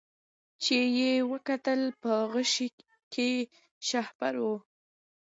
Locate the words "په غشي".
2.01-2.69